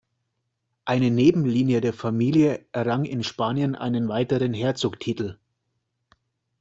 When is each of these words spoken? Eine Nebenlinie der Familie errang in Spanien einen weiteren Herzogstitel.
Eine 0.83 1.11
Nebenlinie 1.11 1.79
der 1.79 1.93
Familie 1.93 2.65
errang 2.71 3.05
in 3.05 3.23
Spanien 3.23 3.75
einen 3.75 4.07
weiteren 4.07 4.51
Herzogstitel. 4.55 5.37